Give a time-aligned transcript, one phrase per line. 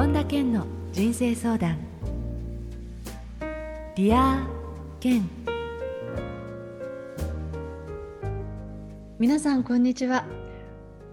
[0.00, 1.76] 本田健の人生相談。
[3.94, 4.48] Dear
[4.98, 5.28] 健。
[9.18, 10.24] 皆さんこんにちは。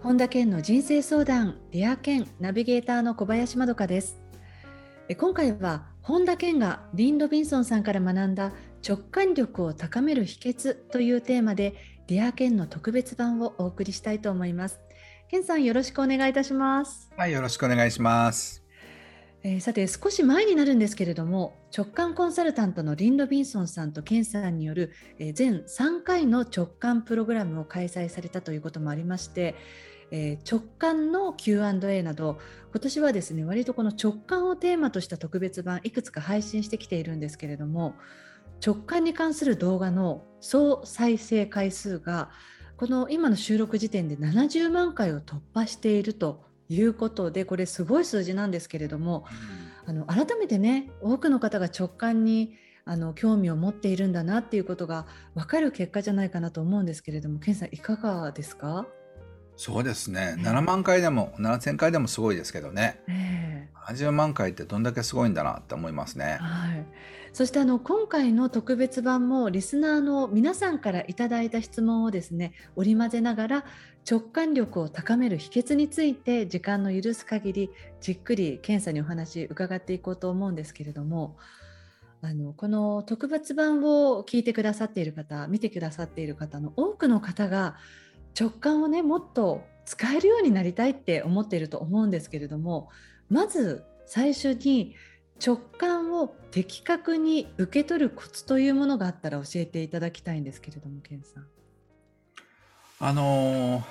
[0.01, 4.21] 本田健の人生相談 Dear 健ナビゲーターの小林まどかです。
[5.17, 8.53] 今回は本田健がリン・ロビンソンさんから学んだ
[8.87, 11.75] 直感力を高める秘訣というテーマで
[12.07, 14.79] Dear 健の特別版をお送りしたいと思います。
[15.27, 17.11] 健さんよろしくお願いいたします。
[17.17, 18.65] はいよろしくお願いします
[19.47, 29.55] えー、さて少し前になるんですけれども直感コンサルタントのリン・ロビンソンさんとケンさんによる、えー、全3回の直感プログラムを開催されたということもありまして、
[30.11, 32.39] えー、直感の Q&A など
[32.71, 37.95] 今年はですね割とこの直感をテーマとした特別版いくつか配信してきているんですけれども
[38.65, 42.31] 直感に関する動画の総再生回数が
[42.75, 49.25] この今の収録時点で70万回を突破しているということでこれすごい数字なんですけれども、
[49.85, 58.85] あの改めてね多くの方が直感にあの興味を持っているんだなっていうことが分かる結果じゃないかなと思うんですけれども健さんいかがですか？
[59.55, 66.37] そうですね、えー、7万回でも7000回でもすごいですけどね、えー、70万回ってどんだけすごいんだなって思いますね。
[66.39, 66.85] はい
[67.37, 73.65] そしてあの今回の特別版もリスナーの皆さんからいただいた質問をですね織り交ぜながら
[74.09, 77.69] 直感力を高める秘訣について時間の許す限り
[78.01, 81.37] じっくり検査にお話伺っていこうと思うんですけれども
[82.23, 87.75] あのこの特別版を聞いてくださっている方見てくださっている方の多くの方が
[88.35, 92.89] 直感をねもっと使えるようになりたいって思っていると思うんですけれども
[93.29, 94.95] まず最初に
[95.45, 101.47] 直感を的確に受け取るコツというものがあったら教えていただきたいんですけれども、健さん。
[102.99, 103.83] あのー、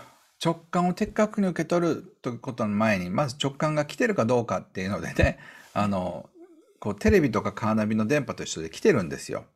[0.44, 5.38] 直感を的確に受け取るということの前に、まず直感が来てるかどうかっていうのでね、
[5.72, 6.28] あの
[6.80, 9.46] こうテレビとかカーナビの電波と一緒で来てるんですよ。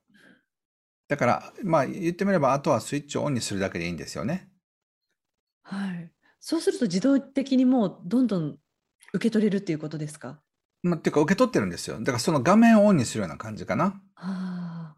[1.08, 4.48] だから、まあ言ってみれば、あとはスイッチをオンにするだけでいいんですよね。
[5.62, 6.12] はい。
[6.38, 8.58] そうすると自動的にもうどんどん
[9.12, 10.40] 受け取れるっていうことですか？
[10.82, 11.98] まあ、っていうか受け取ってるんですよ。
[11.98, 14.00] だからその画面をオンにするような感じかな。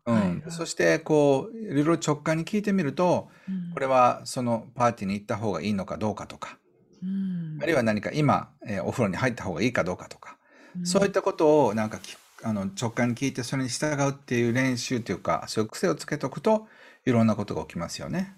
[0.06, 6.59] うん、はいはい、そしてこういろいろ直感に聞いてみると、うん、これはそのパーティーに行った方がいいのかどうかとか、
[7.03, 10.37] うん、あるいは何か今、えー、お風呂に入った方がいいかどうかとか、
[10.84, 12.00] そういったことをなんか
[12.44, 16.66] あの直感に聞いてそれに従うっていう練習というかそういう癖をつけておくと
[17.06, 18.37] いろんなことが起きますよね。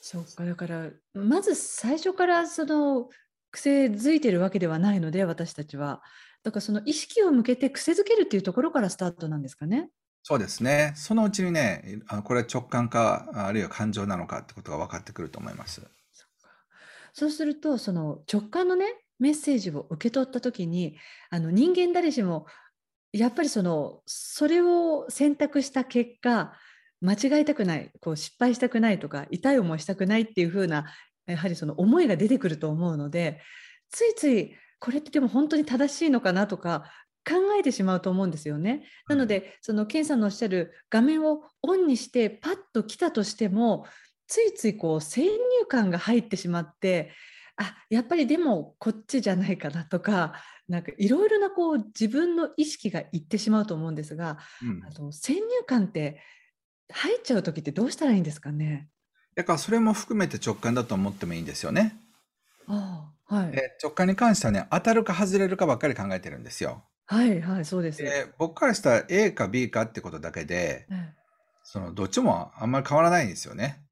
[0.00, 0.44] そうか。
[0.44, 3.08] だからまず最初からその
[3.50, 6.02] 癖づいてるわけではないので私たちは
[6.44, 9.88] だからその意識を向けて癖づけるっていうところからスタートなんですかね。
[10.22, 10.92] そうですね。
[10.94, 15.82] そのうちにね、あのこれは直感か、あるいは感情なのかってことが分かってくると思います。
[17.14, 18.86] そうすると、その直感のね、
[19.18, 20.96] メッセージを受け取った時に、
[21.30, 22.46] あの人間誰しも、
[23.12, 26.54] やっぱりその、それを選択した結果、
[27.00, 30.86] 間違えたくない、こう失敗したくないとか、痛い思いしたくないっていう風な、
[31.26, 33.40] やはりその思いが出てくると思うので、
[33.90, 36.84] ついついこれってでも本当に正しいのかなとか
[37.26, 38.84] 考えてしまうと思うんですよね。
[39.08, 43.86] なのでそのケンさんのおっしゃる画面をオンにしてパッと来たとしても
[44.26, 45.32] ついついこう先入
[45.66, 47.12] 観が入ってしまって
[47.56, 50.34] あやっぱりでもこっちじゃないかなとか
[50.68, 56.20] なんかいろいろなこう自分の意識がいってしまうと思うんですが、うん、あの先入観って
[56.92, 58.88] 入っちゃう時ってどうしたらいいんですかね？
[59.34, 62.03] だからそれも含めて直感だと思ってもいいんですよね。
[63.28, 63.52] あはい。
[63.52, 66.84] で、直感に関してはね、当たるか外れるかばっかり考えてるんですよ。
[67.06, 68.02] はいはい、そうです。
[68.02, 71.14] で、僕からしたら A か B かってことだけで、ええ。
[71.62, 73.82] そのどっちもあんまり変わらないんですよね。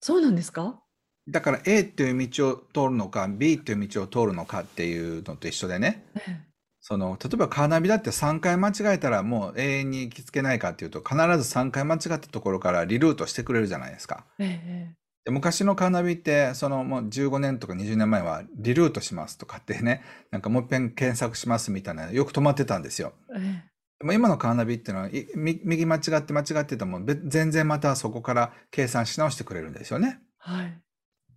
[0.00, 0.80] そうなんですか？
[1.28, 6.40] だから A っていう道を通るのか、B っていう道を通るのかっていうのと一緒でね、ええ。
[6.80, 11.22] その、例えばカーナビだって3回間違えたらもう永遠に行きつけないかっていうと、必ず
[11.54, 14.24] 3回間違ったところからリルートしてくれるじゃないですか。
[14.38, 14.94] ええ。
[14.94, 14.96] で
[15.30, 23.12] 昔のカーナビって、そのもう15年とか20年前はリルートしますとかってね、 なんかもう一遍検索しますみたいな、よく止まってたんですよ。
[23.34, 23.62] え
[24.00, 30.20] でも今のカーナビっていうのは、右間違って間違ってても、全然またそこから計算し直してくれるんですよね。
[30.38, 30.80] はい。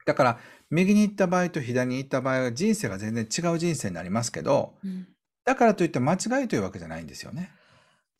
[0.05, 0.39] だから、
[0.69, 5.07] 右に行った場合と左に行った場合は人生が全然違う人生になりますけど、うん、
[5.43, 7.51] だからといって間違いというわけじゃないんですよね。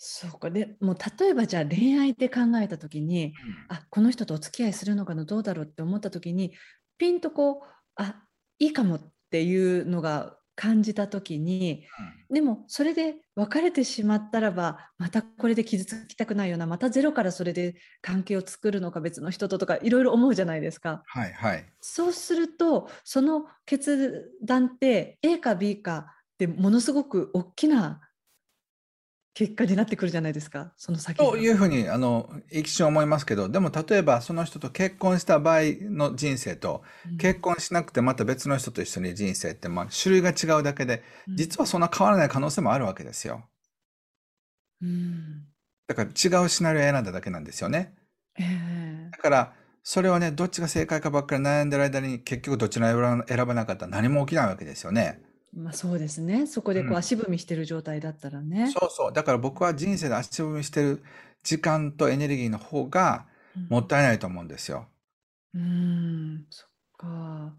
[0.04, 0.50] そうか。
[0.50, 3.34] でもう例えばじゃあ恋愛って考えた時に、うん、
[3.70, 6.54] あこの人とお付き合いするのかなどうだろうって思った時に
[6.98, 7.66] ピンとこう
[7.98, 8.16] あ
[8.58, 11.86] いいかもっていうのが感じた時に、
[12.30, 21.04] うん、でもそれで別れてしまったらばまたこれで傷つきたくないようなまたゼロからそれで関係を作るのか別の人ととかいろいろ思うじゃないですか。
[21.06, 28.02] はいはい、そうするとその決断って A か B かってものすごく大きな
[29.34, 43.48] 結果になってくるじゃないですか、その先というふうに、あの、一瞬思いますけど、でも例えばその人と結婚した場合の人生と、うん結婚しなくてまた別の人と一緒に人生って、まあ、種類が違うだけで、うん実はそんな変わらない可能性もあるわけですよ。
[44.82, 45.46] うん
[45.88, 47.96] だから違うシナリオを選んだだけなんですよね。
[48.40, 49.54] ええだから、
[49.84, 55.22] それをね、どっちが正解かばっかり悩んでる間に結局どちらを選ばなかったら何も起きないわけですよね。
[55.54, 56.48] まあそうですね。
[56.48, 58.72] そこでこううん足踏みしてる状態だったらね。
[58.72, 59.14] そうそう。
[59.14, 61.04] だから僕は人生で足踏みしてる
[61.44, 63.26] 時間とエネルギーの方が
[63.56, 64.88] うんもったいないと思うんですよ。
[65.54, 67.54] うーん、そっか。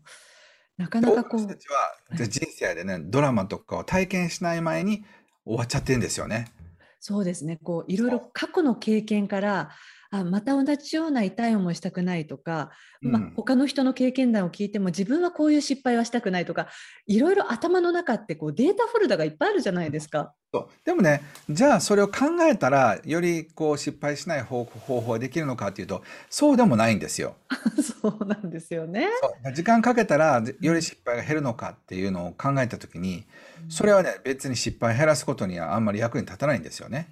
[0.78, 1.76] なかでなかこう、多くの人たちは
[2.16, 5.04] で人生でね、ドラマとかを体験しない前に
[5.44, 6.50] 終わっちゃってるんですよね。
[6.98, 9.70] そうですね、こういろいろ過去の経験から、
[10.12, 12.70] あ、また同じような痛い思いしたくないとか、
[13.00, 16.68] まあうん他の人の経験談を聞いても自分はこういう失敗はしたくないとか、
[17.06, 20.34] いろいろ頭の中ってこうデータフォルダがいっぱいあるじゃないですか。
[20.52, 27.36] そうでもね、じゃあそれを考えたら、よりこう失敗しない方方法ができるのかっていうと、そうでもないんですよ。
[28.02, 29.08] そうなんですよね。
[29.54, 33.24] 時間かけたらより失敗が減るのかっていうのを考えたときに、
[33.70, 37.08] それはね、別に失敗を減らすことにはあんまり役に立たないんですよね。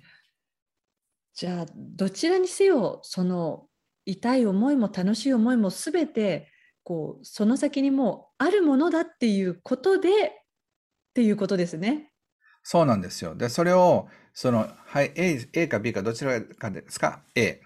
[1.35, 3.67] じゃあどちらにせよその
[4.05, 6.49] 痛い思いも楽しい思いもすべて
[6.83, 10.13] こうその先にもうあるものだっていうことでっ
[11.15, 12.11] ていうことですね。
[12.63, 13.35] そうなんですよ。
[13.35, 17.61] で、それを、その、はい、A、A か B かどちらかですか ?A。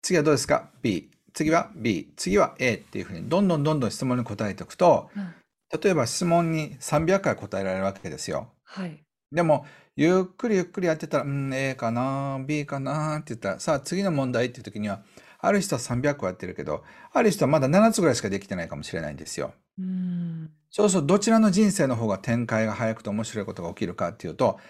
[0.00, 1.10] 次はどうですか ?B。
[1.34, 2.12] 次は B。
[2.16, 5.34] 次は A っていうふうに、どんどんどんどん質問に答えていくと、うん
[5.70, 8.54] 例えば質問に300回答えられるわけですよ。
[8.64, 9.04] はい。
[9.30, 9.66] でも、
[9.98, 15.02] ゆっくりゆっくりやってたら、うん、A かな ?B かなって言ったら、さあ次の問題っていう時には、
[15.40, 19.54] ある人は300個やってるけど、ある人はまだ7つぐらいしかできてないかもしれないんですよ。
[19.76, 20.50] うーん。
[20.70, 24.60] そうそう、どちらの人生の方が展開が早くて面白いことが起きるかっていうと、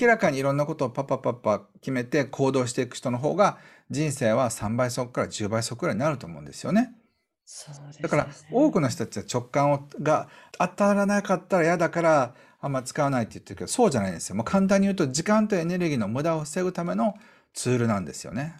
[0.00, 3.58] 明らかにいろんなことをパッパッパッパ決めて行動していく人の方が
[3.90, 6.94] 人生は3倍速から10倍速くらいになると思うんですよね。
[8.02, 10.28] だから多くの人たちは直感をが
[10.58, 14.36] 当たらなかったら嫌だからあんま使わないって言ってるけどそうじゃないんですよ。
[14.36, 17.14] もう簡単に言うと時間とエネルギーの無駄を防ぐための
[17.54, 18.56] ツールなんですよね。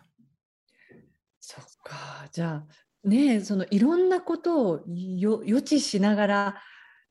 [1.40, 2.28] そっか。
[2.32, 6.62] じゃあねえそのいろんなことをよ予知しながら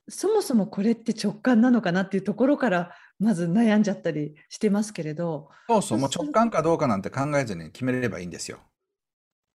[0.09, 5.50] そもそもこれって直感なのかなっていうところからまず悩んじゃったりしてますけれど。
[5.68, 8.59] そうそう、もう直感かどうかなんて考えずに決めればいいんですよ。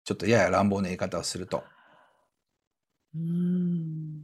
[0.04, 1.64] ちょっとやや乱暴な言い方をすると。
[3.16, 4.24] うーん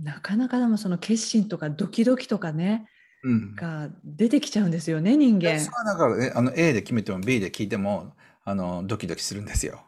[0.00, 2.88] なかなかでもその決心とかドキドキとかね
[3.22, 3.54] うん。
[3.54, 5.70] が出てきちゃうんですよね人間でそ。
[5.70, 9.84] れはだからね、あの A で決めても B で聞いてもあのドキドキするんですよ。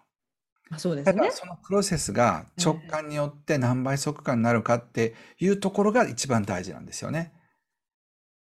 [0.71, 1.21] まあ、そうですね。
[1.21, 7.33] ただそのプロセスが直感によって何倍速かになるかっていうところが一番大事なんですよね。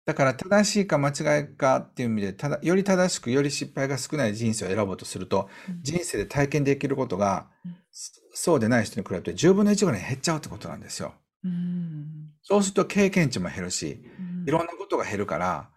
[0.05, 7.78] だから正しいか間違いかっていう意味でただより正しくより失敗が少ない人生を選ぼうとするとうん人生で体験できることがうん
[8.39, 11.13] そそうでない人に比べて10分の1ぐらいに減っちゃうってことなんですよ。
[11.43, 15.69] うんそうすると経験値も減るしうんいろんなことが減るから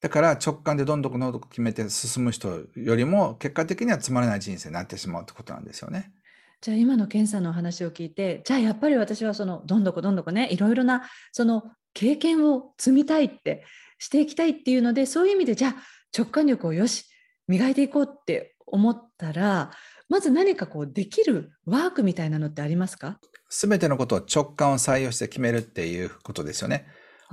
[0.00, 6.12] だから直感でどんどんどんどん決めて進む人よりも結果的にはつまらない人生になってしまうってことなんですよね。
[6.60, 13.64] じゃあ今の健さんのお話を聞いてじゃあやっぱり私はそのどんどこどんどこねいろいろなその経験を積みたいって
[13.98, 15.74] していきたいっていうのでそういう意味でじゃあ
[16.16, 17.06] 直感力をよし
[17.48, 19.72] 磨いていこうって思ったら
[20.14, 23.18] まず何かこうできるワークみたいなのってありますか？
[23.48, 26.86] すべてのことを直感を採用して決めるっていうことですよね。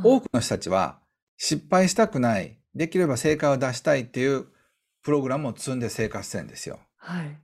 [0.04, 0.98] 多くの人たちは
[1.38, 4.48] 失敗したくない、できれば正解を出したいっていう
[5.04, 6.80] プログラムを積んで生活してるんですよ。
[6.98, 7.38] はい。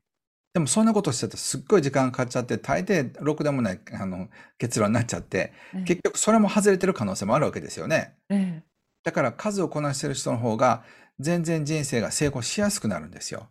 [0.56, 8.15] でもそんなことしてるとすっごい時間かかっちゃって、大抵ろくでもないあの結論になっちゃって、ええ結局それも外れてる可能性もあるわけですよね。
[8.32, 8.63] ええ
[9.03, 10.84] だから数をこなしてる人の方が
[11.20, 13.50] 全然人生が成功しやすくなるんですよ。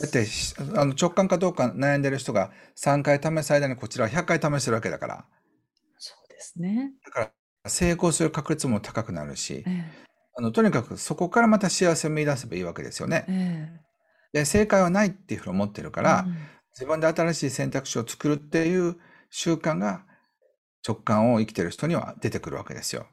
[0.00, 5.24] だってしあの直感かどうか悩んでる人が3回試す間にこちらは100回試してるわけだから。
[5.98, 6.92] そうですね。
[7.04, 7.20] だか
[7.64, 9.90] ら成功する確率も高くなるし、え
[10.36, 13.68] あのとにかくそこからまた幸せを見出せばいいわけですよねえ。
[14.32, 16.36] えで正解はないっていうふうに思ってるえから、うん
[16.74, 18.96] 自分で新しい選択肢を作るっていう
[19.30, 20.04] 習慣が
[20.86, 23.06] 直感を生きてる人には出てくるわけですよ。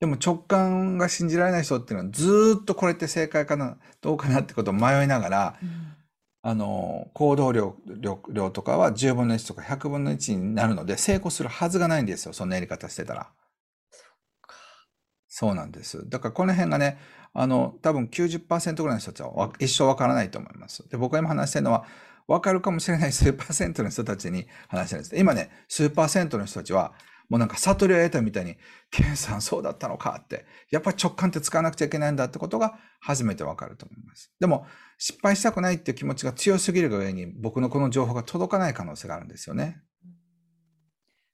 [0.00, 5.88] でも直感が信じられない人っていうのはずーっとこれって正解かなどうかなってことを迷いながらうん
[6.40, 13.32] あの行動量量量とかは10分の1とか100分の1になるので成功するはずがないんですよそんなやり方してたら。
[15.28, 16.08] そうなんです。
[16.08, 16.98] だからこの辺がね、
[17.34, 20.88] あの、多分90%ぐらいの人たちはわ一生わからないと思います。
[20.88, 21.84] で、僕が今話してるのは、
[22.26, 25.16] わかるかもしれない数パーセントの人たちに話してるんです。
[25.16, 26.92] 今ね、数パーセントの人たちは、
[27.28, 28.56] もうなんか悟りを得たみたいに、
[28.90, 34.32] ケンさんそうだったのかって、やっぱり直感って使わなくちゃいけないんだってことが初めてわかると思います。
[34.40, 34.66] でも、
[34.96, 39.82] 失敗したくないっていう気持ちが強すぎるが上に、僕のこの情報が届かない可能性があるんですよね。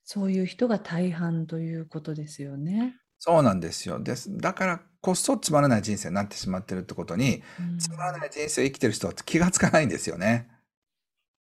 [0.03, 2.95] そういう人が大半ということですよね。
[3.17, 3.99] そうなんですよ。
[4.01, 4.37] です。
[4.37, 7.41] だからこそつまらない人生になってしまってるってことに、
[7.79, 10.49] つまらない人生を生きてる人は気がつかないんですよね。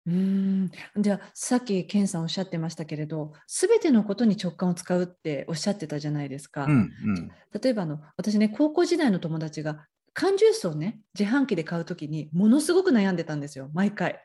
[0.08, 6.64] うん、じゃあさっきケンさんおっしゃってましたけれど全てのことに直感を使うっておっしゃってたじゃないですか。
[6.64, 6.76] うんう
[7.12, 14.24] ん、例えばあの私ね高校時代の友達が缶ジュースをね自販機で買う時にものすごく悩んでたんですよ毎回。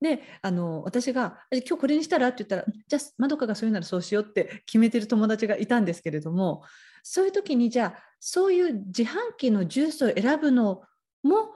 [0.00, 6.62] であの私が「今日これにしたら?」って言ったら「じゃあまどかがそういうならそうしよう」って決めてる友達がいたんですけれども
[7.02, 10.82] そういう時にじゃあそういう自販機のジュースを選ぶの
[11.22, 11.54] も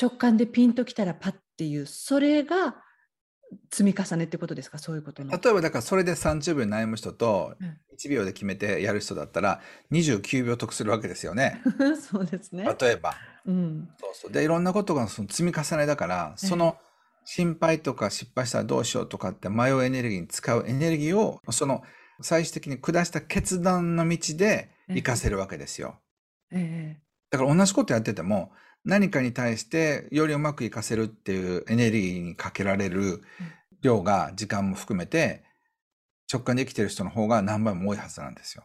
[0.00, 2.82] 直感でピンときたらパッっていうそれが
[3.70, 4.78] 積み重ねってことですか？
[4.78, 5.30] そういうことの。
[5.30, 7.54] 例えばだからそれで30秒悩む人と
[7.98, 9.60] 1秒で決めてやる人だったら
[9.92, 11.60] 29秒得するわけですよね。
[12.00, 12.64] そうですね。
[12.80, 13.14] 例えば。
[13.46, 16.76] うん、そうそうでいろんなことがその積み重ねだからその
[17.24, 21.82] 心配とか失敗したらどうしようとかって迷うエネルギーに使うエネルギーをその
[22.20, 25.98] 最終的に下した決断の道で活かせるわけですよ。
[26.52, 28.52] ええ、だから同じことやってても
[28.84, 33.22] 何かに対してよりうまくいかせるっていうエネルギーにかけられる
[33.82, 35.44] 量が時間も含めて
[36.32, 38.64] 直感で生きてる人の方が何倍も多いはずなんですよ。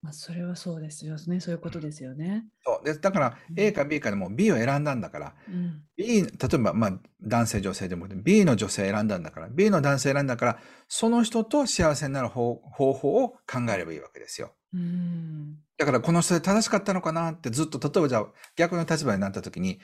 [0.00, 1.40] まあ、それはそうですよね。
[1.40, 2.44] そういうことですよね。
[2.64, 12.90] そうでだから A か B かでも B を選んだんだから、うん、B、例えば、まあ、男性女性でも B の女性選んだんだから、B の男性選んだから、その人と幸せになる方法
[13.24, 14.54] を考えればいいわけですよ。
[14.72, 19.78] うんだからこの人で正しかったのかなってずっと、例えばじゃあ逆の立場になった時に、うん、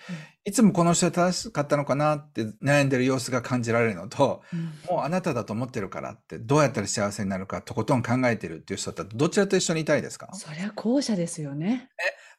[0.44, 10.28] いつもこの人で正しかったのかなって悩んでる様子が感じられるのと、うん、もうあなただと思ってるからってどうやったら幸せになるかとことん考えてるっていう人だったらどちらと一緒にいたいですか？
[10.34, 11.88] そりゃ後者ですよね。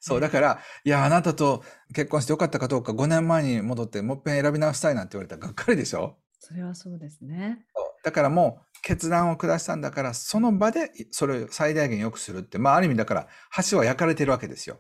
[0.02, 1.64] そう、だから、いや、あなたと
[1.96, 6.18] 結婚してよかったかどうか5年前に戻ってもっぺん選び直したいなんて言われたらがっかりでしょ？
[6.40, 7.66] それはそうですね。
[8.04, 13.28] だからもう決断を下したんだから、その場でそれを最大限良くするって、まあある意味だから
[13.68, 14.80] 橋は焼かれてるわけですよ。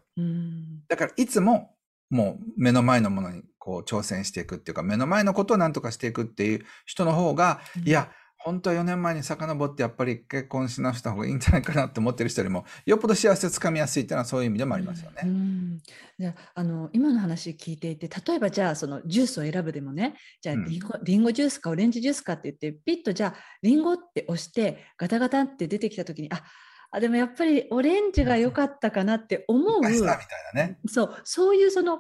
[0.88, 1.72] だからいつも
[2.12, 8.12] もう目の前のものにこう挑戦していくっていうか、目の前のことを何とかしていくっていう人の方が、うん、いや、
[8.46, 15.24] 本当は4年前に遡ってやっぱり結婚し直した方がいいんじゃないかなって思ってる人よりもよっぽど幸せをつかみやすいっていうのはそういう意味でもありますよね。
[15.26, 15.82] うん、
[16.20, 26.44] じゃあの今の話聞いていて例えばじゃあそのジュースを選ぶでもねじゃあリンゴ,、リンゴジュースかオレンジジュースかって言ってピッとじゃあリンゴって押してガタガタって出てきた時にあ
[26.92, 30.14] あでもやっぱりオレンジが良かったかなって思う、みたいな
[30.54, 31.16] ね、そう。
[31.26, 32.00] そういうその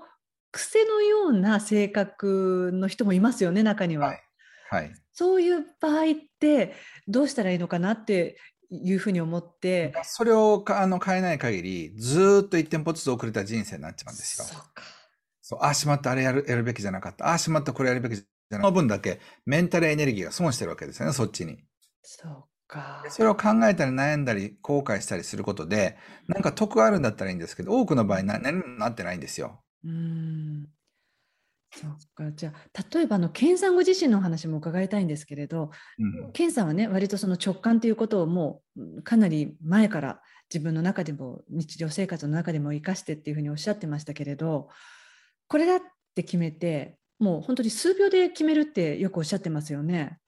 [0.51, 4.07] 癖のような性格の人もいますよね中には。
[4.07, 4.23] はい。
[4.69, 6.73] はい、そういう場合って
[7.07, 8.37] どうしたらいいのかなって
[8.69, 9.93] いうふうに思って。
[10.03, 14.45] それをあの変えない限り、ずっと一店舗ずつ遅れた人生になっちまうんですよ。
[14.45, 14.83] そうか。
[15.41, 17.27] そう、ああ、しまった、あれやるやるべきじゃなかった。
[17.27, 18.35] ああ、しまった、これやるべきじゃなかった。
[18.57, 21.59] その分だけメンタルエネルギーが損してるわけですよね、そっちに。
[22.01, 23.05] そうか。
[23.09, 29.63] それを考えたり悩んだり後悔したりすることで、なんか得があるんだったらいいんですけど、多くの場合何もなってないんですよ。
[29.83, 30.67] うん。
[31.75, 32.31] そうか。
[32.31, 40.21] じゃあ例えばの健さんご自身の話も伺いたいんですけれど、うん、健さんはね割とその直感ということをもうかなり前から
[40.53, 44.69] 自分の中でも日常生活の中でも生かしてっていうふうにおっしゃってましたけれど
[45.47, 45.81] これだっ
[46.15, 50.19] て決めてもう本当に数秒で決めるってよくおっしゃってますよね。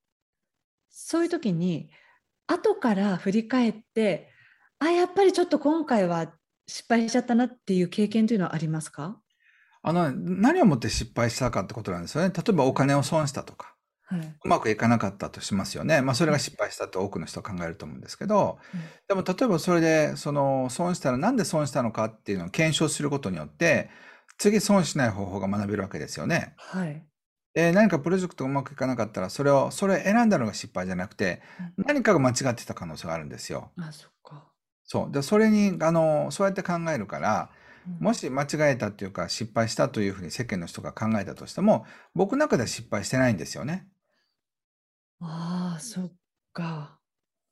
[0.89, 1.89] そういう時に
[2.47, 4.29] 後から振り返って
[4.79, 6.33] あやっぱりちょっと今回は
[6.67, 9.21] 失敗しちゃったなっていう経験というのはありますか？
[9.81, 12.33] あの、何をもって失敗したかってことなんですよね。
[12.35, 16.01] 例えばお金を損したとか、はい、うまくいかなかったとしますよね。
[16.01, 23.89] まあ、それが失敗したと多くの人は考えると思うんですけど、うん、でも例えばそれで、その損したらなんで損したのかっていうのを検証することによって、
[24.37, 26.53] 次損しない方法が学べるわけですよね。
[26.57, 27.03] はい。
[27.53, 31.41] で、何かプロジェクトがうまくいかなかったら、それを、それを選んだのが失敗じゃなくて、
[31.77, 33.71] うん、何かが間違ってた可能性があるんですよ。
[33.79, 34.51] あ、そっか。
[34.83, 35.11] そう。
[35.11, 37.49] で、それに、あの、そうやって考えるから、
[37.99, 43.87] もし間違えたっていうか失敗したというふうに世間の人が考えたとしても、僕の中では失敗してないんですよね。
[45.19, 46.13] ああ、そっ
[46.53, 47.01] か。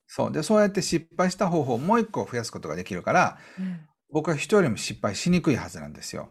[0.07, 0.31] そう。
[0.31, 6.29] で、そうやって失敗した方法をもう一個増やすことができるから、うん、僕は人よりも失敗しにくいはずなんですよ。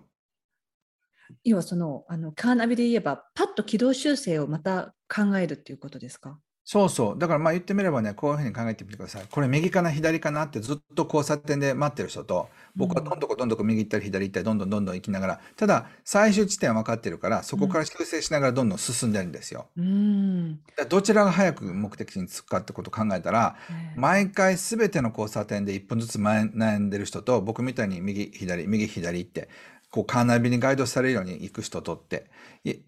[1.44, 6.40] 要はその、あの、カーナビで言えば、パッと軌道修正をまた考えるっていうことですか？
[6.66, 7.18] そうそう。
[7.18, 9.26] だからまあ言ってみればね、こういうふうに考えてみてください。
[9.30, 19.68] これ右かな、左かなってずっと交差点で待ってる人と、僕はどんどこどんどこ右行ったり左行ったり、どんどんどんどん行きながら、ただ最終地点は分かってるから、そこから修正しながらどんどん進んでるんですよ。
[19.76, 20.60] うん。
[20.88, 23.56] どちらが早く目的地に着くかってことを考えたら、
[23.94, 29.50] 毎回すべての交差点で1分ずつ悩んでる人と、僕みたいに右、左、右、左って、
[29.90, 32.30] こうカーナビにガイドされるように行く人とって、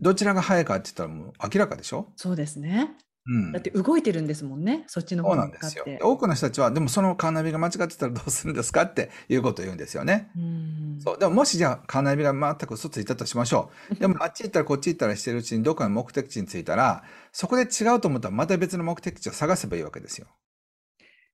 [0.00, 2.09] どちらが早いかって言ったらもう明らかでしょ？
[2.16, 2.97] そうですね。
[3.28, 5.85] うん、だって動いてるんですもんね、そっちの方なんですよ。
[6.00, 10.30] 多くの人たちは、でもそのカーナビが間違ってたらどうするんですかっていうことを言うんですよね。
[10.37, 13.95] うん、そうでももしじゃあカーナビが全く嘘ついたとしましょう。
[13.99, 17.02] でもあっち行ったらこっち行ったらしてるうちにどこかの目的地に着いたら、
[17.33, 20.28] そこで違うと思ったらまた別の目的地を探せばいいわけですよ。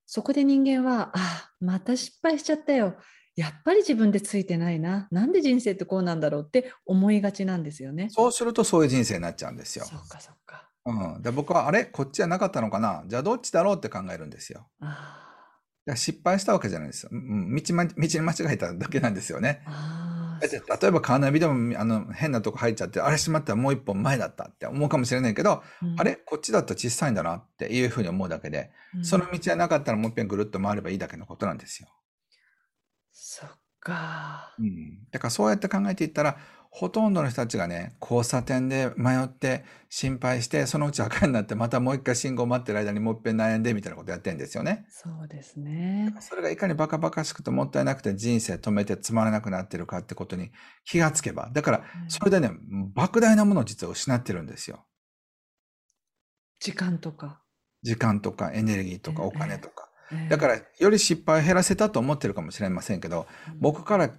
[0.07, 2.97] そこで人間は、あ、また失敗しちゃったよ。
[3.35, 5.09] やっぱり自分でついてないな。
[5.11, 8.09] なんで人生ってこうなんだろうって思いがちなんですよね。
[8.11, 9.87] そうするとそういう人生になっちゃうんですよ。
[9.87, 10.69] そうかそうか。
[10.85, 11.23] うん。
[11.23, 11.85] で、僕は、あれ？
[11.85, 13.05] こっちじゃなかったのかな？
[13.07, 14.67] じゃあどっちだろうって考えるんですよ。
[14.81, 17.11] あ失敗したわけじゃないですよ。
[17.13, 19.63] うん、道ま、道に間違えただけなんですよね。
[19.67, 26.17] あ例えばカーナビでもあの変なとこ入っちゃって、あれしまったらもう一本前だったって思うかもしれないけど、うん、あれ？
[26.17, 31.89] こっちだったら小さいんだなっていうふうに思うだけで、うん、その道がなかったらもう一遍ぐるっと回ればいいだけのことなんですよ。
[33.13, 34.55] そっか。
[34.59, 35.05] うん。
[35.11, 36.39] だからそうやって考えていったら、
[36.75, 44.87] ほとんどの人たちがね、交差点で迷って心配して、そのうち赤になってまたもう一回信号待ってる間にもう一遍悩んでみたいなことやってるんですよね。
[44.89, 46.15] そうですね。
[46.21, 50.51] それがいかにバカバカしくてもったいなくて人生止めてつまらなくなってるかってことに
[50.87, 51.51] 気がつけば。
[51.53, 54.87] だから、それでね、うん、莫大なものを実は失ってるんですよ。
[56.59, 57.43] 時間とか。
[57.83, 59.92] 時間とかエネルギーとかお金とか。
[60.29, 63.27] だから、より失敗を減らせたと思ってるかもしれませんけど、
[63.61, 64.17] 僕から考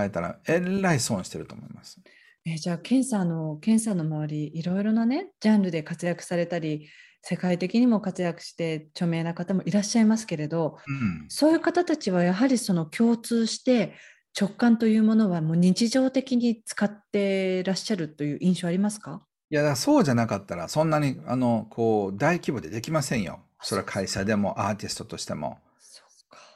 [0.00, 2.00] えたら、えらい損してると思います。
[2.44, 6.88] えじゃあ、ケンさんの、ケンさんの周り、いろいろなね、ジャンルで活躍されたり、
[7.22, 13.94] 世界的にも活躍して著名な方もいらっしゃいますけれど、うん、そういう方たちはやはりその共通して
[14.38, 19.22] 直感というものはもう日常的に使ってらっしゃるという印象ありますか？
[19.50, 23.40] いや、そうじゃなかったら、そんなに、あの、こう、大規模でできませんよ。
[23.62, 25.58] それは会社でもアーティストとしても。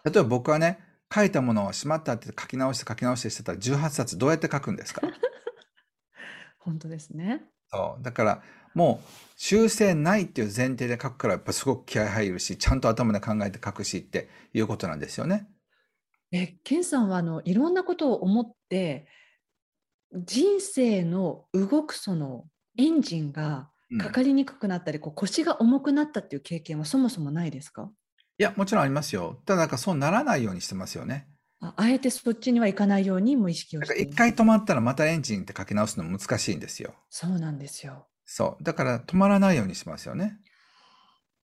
[0.05, 0.79] 例えば僕はね、
[1.15, 5.03] 書いたものをしまったって書き直して書き直してしてたら18冊どうやって書くんですか？
[6.59, 7.43] 本当ですね。
[7.71, 8.03] そう。
[8.03, 8.43] だから
[8.75, 15.49] もう修正ないっていう前提で書くからやっぱすごく気合入るし、ちゃんと頭で考えて書くしっていうことなんですよね。
[16.33, 19.09] え、ケンさんはあのいろんなことを思って
[20.13, 27.91] 人生の動くそのエンジンがかかりにくくなったり、こう腰が重くなったっていう経験はそもそもないですか？
[28.39, 29.41] いや、もちろんありますよ。
[29.45, 31.29] ただ、なんかそうならないようにしてますよね。
[31.61, 36.95] ああえてそっちには行かないようにも意識をして一回止まったらまたエンジンってかけ直すの難しいんですよ。
[37.11, 38.07] そうなんですよ。
[38.25, 38.65] そう。
[38.65, 40.39] だから止まらないようにしますよね。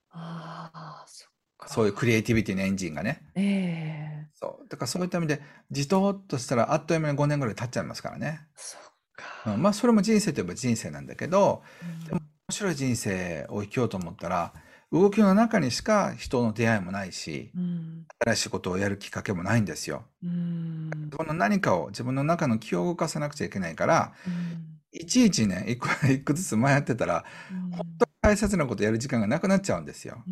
[0.09, 1.69] ああ、そっか。
[1.69, 3.21] そういうクリエイティビティのエンジンがね。
[3.35, 4.69] ええそう。
[4.69, 8.39] だからそういった意味で、じとっとしたらあっという間に5年ぐらい経っちゃいますからね。
[8.55, 8.81] そっ
[9.15, 9.51] か。
[9.51, 14.53] うん、まあ、それも人生といえば人生なんだけど、うん、でも面白い人生を生きようと思ったら、
[14.89, 20.05] 動きの中にしか人の出会いもないし、うん、新しいことをやるきっかけもないんですよ。
[20.23, 30.23] うん、自分の何かを自分の中の気を動かさなくちゃいけないから、うん、いちいちね一個一個ずつ迷ってたら、本当に大切なことやる時間がなくなっちゃうんですよ。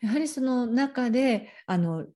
[0.00, 2.06] やはりその中であの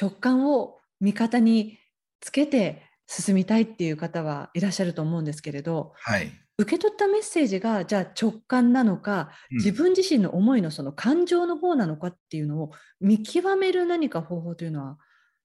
[0.00, 1.76] 直感を味方に
[2.20, 14.98] つけて進みたいっていう方はいらっしゃると思うんですけれど、はい、受け取ったメッセージがじゃあ直感なのか、うん、自分自身の思いのその感情の方なのかっていうのを見極める何か方法というのは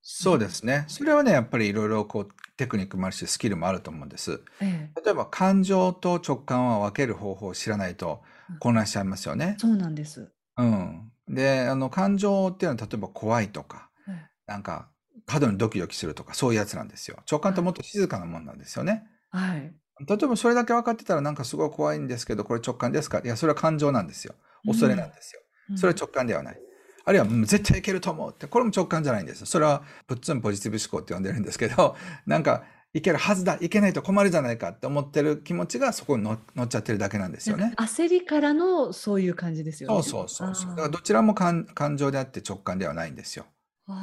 [0.09, 0.85] そうですね。
[0.87, 4.41] それはね、やっぱりいろいろこうテクニックもあるし、スキルもあると思うんです。
[4.61, 8.21] ええ、例えば感情と直感は分ける方法を知らないと
[8.59, 9.57] 混乱しちゃいますよね。
[9.59, 10.31] そうなんです。
[10.55, 11.11] うん。
[11.27, 14.87] で、あの感情っていうのは例えば怖いとか、ええ、なんか
[15.25, 17.17] 過度にドキドキするとかそういうやつなんですよ。
[17.29, 19.03] 直感ってもっと静かなもんなんですよね。
[19.29, 19.73] はい。
[19.99, 23.21] 例えばそれだけ分かってたらなんかすごい怖いんですけど、これ直感ですか？
[23.23, 24.35] いや、それは感情なんですよ。
[24.65, 25.41] 恐れなんですよ。
[25.71, 26.59] うん、それは直感ではない。
[27.05, 29.45] あるいは、絶対いけると思うって、これも直感じゃないんです。
[29.45, 31.95] それは、プッツンポジティブ思考って呼んでるんですけど、
[32.27, 36.33] なんか、いけるはずだ、いけないと困るじゃないかって思ってる気持ちがそこに乗
[36.63, 37.73] っちゃってるだけなんですよね。
[37.77, 40.03] 焦りからのそういう感じですよね。
[40.03, 43.45] そうそうそうだからどちらも感情であって直感ではないんですよ。
[43.87, 43.93] だ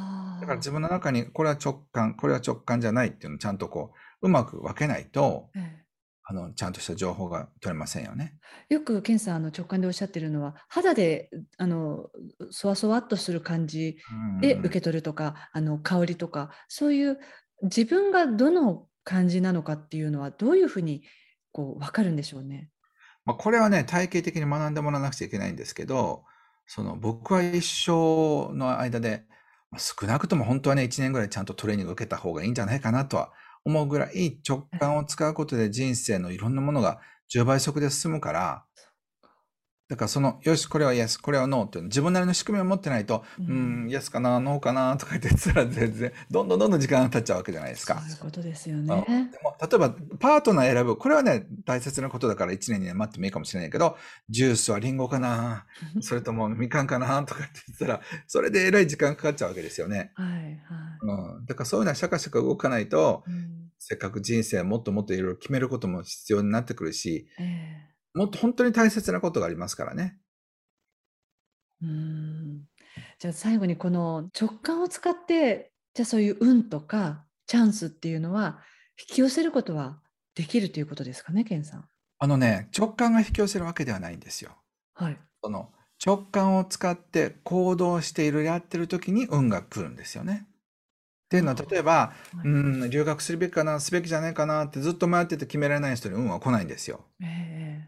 [0.47, 5.84] から自分の中にこれは直感、これは直感じゃないっていうのをちゃんとこう、うまく分けないと、ええ
[6.27, 8.35] あのちゃんとした情報が取れませんよね。
[8.69, 12.09] よく健さんあの直感でおっしゃってるのは肌であの
[12.49, 13.97] そわそわっとする感じ
[14.41, 17.19] で受け取るとか、あの香りとかそういう
[17.61, 21.03] 自分がどの感じなのかっていうのはどういうふうに
[21.51, 22.69] こう分かるんでしょうね？
[23.25, 26.23] まあ、これはね、体系的に学んでもらわなくちゃいけないんですけど、
[26.67, 29.23] その僕は一生の間で、
[29.71, 33.31] まあ、少なくとも本当はね、1年ぐらいちゃんとトレーニング受けた方がいいんじゃないかなとは
[33.65, 36.99] 思うぐらい直感を使うことで人生のいろんなものが
[37.33, 38.65] 10倍速で進むから、
[39.87, 48.01] だからその、よし、これはイエス、これはノーって自分なりの仕組みを持ってないと、うん、イエスかな、ノーかなとか言ってたら全然、どんどんどんどん時間が経っちゃうわけじゃないですか。
[48.01, 48.87] そういうことですよね。
[49.31, 53.95] でも例えば、パートナー選ぶ、これはね、大切なことだから1年に、ね、待ってもいいかもしれないけど、
[54.27, 55.67] ジュースはリンゴかな、
[56.01, 60.13] それともみかんかなとかって言ったら、それでえらい時間かかっちゃうわけですよね。
[60.15, 60.55] はいはい。
[61.01, 63.44] うん、だからそういうのはシャカシャカ動かないと、うん、
[63.87, 70.17] せっかく人生もっともっといろいろ決めることも必要になってくるし、えー、もっと本当に大切なことがありますからね。
[71.83, 72.63] うん
[73.19, 78.59] じゃあ最後にこの直感を使ってじゃあそういう運とかチャンスっていうのは
[78.99, 80.01] 引き寄せることは
[80.33, 81.87] できるということですかね、ケンさん。
[82.17, 84.57] あのね、直感が引き寄せるわけではないんですよ。
[84.95, 85.17] はい。
[85.43, 85.69] その
[86.03, 90.47] 直感を使って行動しているやってる時に運が来るんですよね。
[91.25, 92.49] っていうのは例えば、はい、う
[92.85, 97.05] ん留学するべきかなすべきじゃないかなってずっと迷ってて決められない人に運は来ないんですよ。
[97.23, 97.87] えー、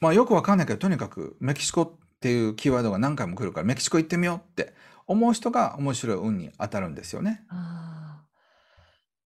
[0.00, 4.74] まあよくわかんないけどとにかくメキシコっていうキーワードが何回も来るからメキシコ行ってみようって
[5.06, 7.42] 思う人が面白い運に当たるんですよね。
[7.48, 8.24] あ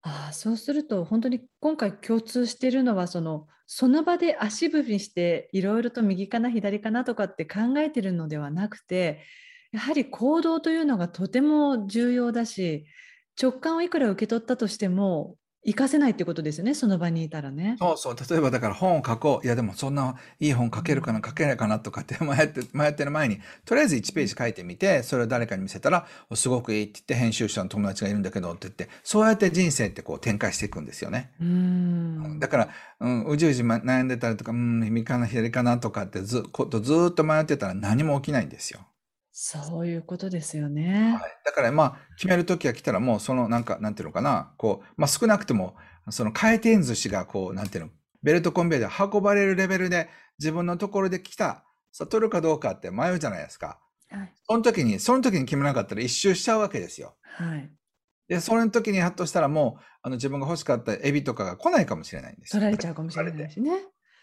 [0.03, 9.23] あそうすると本当に今回共通しているのはそのその場で足踏みしていろいろと右かな左かなとかって考えてるのではなくて
[9.73, 12.87] やはり行動というのがとても重要だし
[13.41, 17.77] 直感をいくら受け取ったとしても活かせないってことですよね、その場にいたらね。
[17.79, 18.17] そうそう。
[18.31, 19.47] 例えばだから本を書こう。
[19.47, 31.33] いやでもそんないい本書けるかな、書けないかなとかって 迷って、迷ってる前に、とりあえず1ページ書いてみて、それを誰かに見せたら、すごくいいって言って編集者の友達がいるんだけどって言って、そうやって人生ってこう展開していくんですよね。
[31.41, 32.69] うんだから、
[33.01, 38.87] うん、うじうじ悩んでたりとか、うん、右かな、左かなとかってずことずっと迷ってたら何も起きないんですよ。
[39.41, 41.13] そういうことですよね。
[41.13, 45.77] はい、だからまあ、決める時が来たらもうそのなんか、なんていうのかな、こう、まあ少なくとも、
[46.11, 47.91] その回転寿司がこう、なんていうの、
[48.25, 50.09] ベルトコンベヤーで運ばれるレベルで
[50.41, 53.79] 自分のところで来た、悟るかどうかって迷うじゃないですか。
[54.11, 54.33] はい。
[54.45, 57.15] その時に、その時に決めなかったら一周しちゃうわけですよ。
[57.23, 57.71] はい。
[58.27, 63.71] で、その時にハッとしたらもう、あの自分が欲しかったエビとかが来ないかもしれないんです取られちゃうかもしれないしね。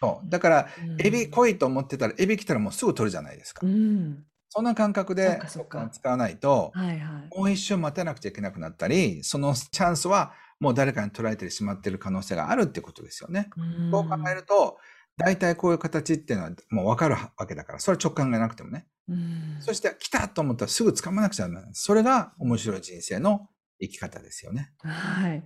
[0.01, 0.29] そう。
[0.29, 0.67] だから、
[0.99, 3.65] エビ来いと思ってたら、エビ来たらもうすぐ取るじゃないですか。
[3.65, 4.25] うん。
[4.55, 5.41] そんな感覚で
[5.91, 13.49] 使わないと、はいはい、もう一瞬待たなくちゃいけなくなったり、そのチャンスはもう誰かに取られてしまっている可能性があるってことですよね。
[13.57, 14.77] うそう考えると、
[15.17, 18.87] 大体こういう形っていうのはもう分かるわけだから、それは直感がなくてもね。
[19.59, 21.71] そして来たと思ったらすぐ掴まなくちゃならない。
[21.73, 23.49] それが面白い人生の
[23.81, 24.71] 生き方ですよね。
[24.79, 25.43] はい。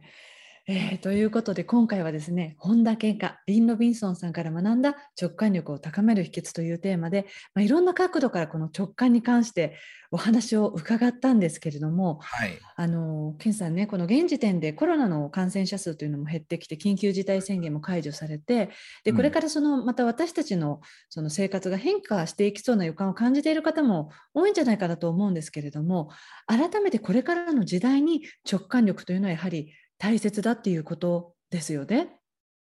[0.72, 9.74] えー、ということで今回はですね本田健香リン・ロビンソンさんから学んだ直感力を高める秘訣というテーマで、まあ、いろんな角度からこの直感に関して
[10.12, 18.70] お話を伺ったんですけれども、はい、あの健さんねこの現時点でコロナの感染者数というのも減ってきて緊急事態宣言も解除されて
[19.04, 26.12] でこれからそのまた私たちのその生活が変化していきそうな予感を感じている方も多いんじゃないかなと思うんですけれども
[26.46, 32.08] 改めてこれからの時代に直感力というのはやはり大切だっていうことですよね。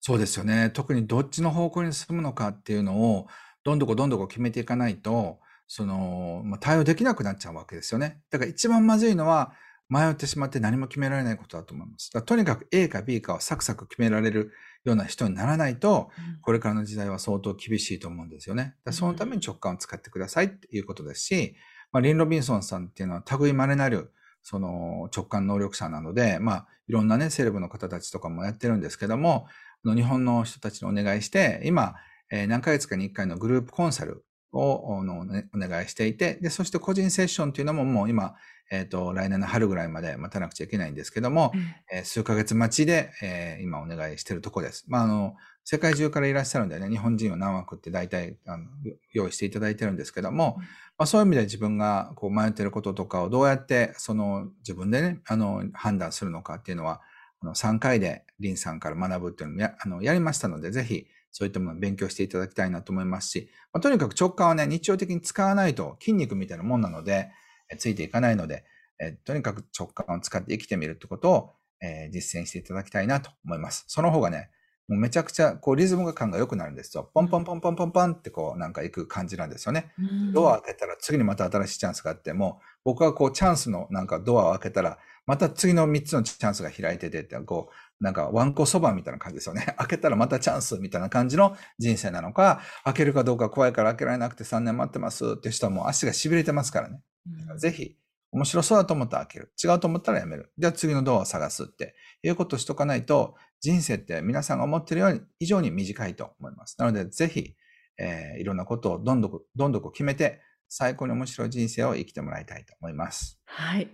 [0.01, 0.69] そうですよね。
[0.69, 3.27] 特にどっちの方向に進むのかっていうのを、
[3.63, 8.21] どんどこどんどこ決めていかないと、その、まあ、対応できなくなっちゃうわけですよね。
[8.29, 9.53] だから一番まずいのは、
[9.89, 12.11] 迷ってしまって何も決められないことだと思います。
[12.23, 14.51] とにかく A か B かをサクサク決められる
[14.83, 18.75] ような人にならないと、うん、これからの時代は相当厳しいと思うんですよね。
[18.91, 21.55] そのために直感を使ってくださいっていうことですし、
[21.91, 29.47] まあ、リン・ロビンソンさんっていうのは類まれなるその直感能力者なので、まあ、いろんなね、セレブの方たちとかもやってるんですけども、
[29.83, 31.95] 日本の人たちにお願いして、今、
[32.31, 38.35] えー、何ヶ月かに1回のグループコンサルをの、ね、お願いしていて、で、そして個人セッションというのももう今、
[38.71, 44.85] えっ、ー、と、来年の春ぐらいまで待たなくちゃいけないんですけども、うん、えー、数ヶ月待ちで、えー、今お願いしているところです。
[44.87, 45.35] まあ、あの、
[45.65, 48.65] 世界中からいらっしゃるんでね、日本人は何枠って大体あの
[49.13, 50.63] 用意していただいてるんですけども、うん。
[50.63, 50.67] ま
[51.03, 57.01] あ、そういう意味で自分がこう迷っていることとかをどうやってその自分でね、あの判断するのかっていうのは、
[57.41, 67.29] あの3回でリンさんから学ぶっていうのもやあのやりましたので、ぜひそういったものを勉強していただきたいなと思いますし、まあ、とにかく直感はね、日常的に使わないと筋肉みたいなもんなので、
[67.71, 68.65] えついていかないので、
[68.99, 73.85] えとにかく直感を使って生きてみるってことを、え実践していただきたいなと思います。
[73.87, 74.49] その方がね、
[74.89, 77.11] もうめちゃくちゃこうリズム感が良くなるんですよ。
[77.13, 79.93] ポンポンポンポンポンポンってこうなんか行く感じなんですよね。
[80.33, 89.75] ドア開けたら次にまた新しいチャンスがあって、も僕はこうチャンスのなんかドアを開けたら、また次の3つのチャンスが開いてて、こう、なんか、ワンコそばみたいな感じですよね。
[89.77, 97.01] 開けたらまたチャンスみたいな感じの人生なのか、開けるかどうか怖いから開けられなくて3年待ってますっていう人はもう足が痺れてますからね。
[97.49, 97.97] うん、ぜひ、
[98.31, 99.53] 面白そうだと思ったら開ける。
[99.61, 100.53] 違うと思ったらやめる。
[100.57, 106.75] じゃあ次のドアを探すっていうことをしとかないと、人生って皆さんが思ってるように以上に短いと思います。
[106.79, 107.55] なので、ぜひ、
[107.97, 113.41] えー、いろんなことをどんどんどんどん決めて、最高に面白い人生を生きてもらいたいと思います。
[113.45, 113.89] はい。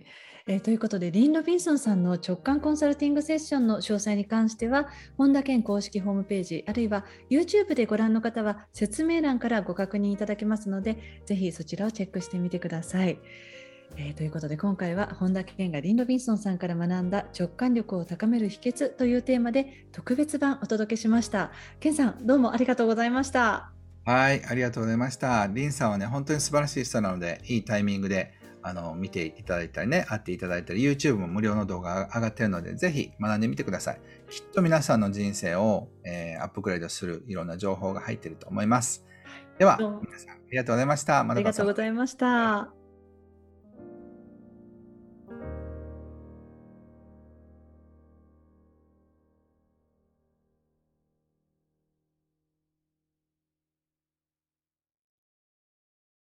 [0.48, 13.18] えー、ということで、リン・ロビンソンさんの直感コンサルティングセッションの詳細に関しては、本田健公式ホームページ、あるいは YouTube でご覧の方は説明欄からご確認いただけますので、ぜひそちらをチェックしてみてください。
[13.96, 21.50] えー、ということで今回は本田健がリン・ロビンソンさんから学んだ直感力を高める秘訣というテーマで特別版お届けしました。
[21.80, 23.72] 健さんどうもありがとうございました。
[24.04, 25.48] はい、ありがとうございました。
[25.52, 28.34] リンさんはね、本当に素晴らしい人なので、いいタイミングで
[28.66, 34.00] あの見ていただいたりね、会っていただいたり、YouTube も無料の動画が上がってるので、ぜひ学んでみてください。
[34.28, 39.04] きっと皆さんの人生を、えー、アップグレードするいろんな情報が入っていると思います。
[39.58, 41.20] では、皆さんありがとうございました。
[41.20, 42.85] ありがとうございました。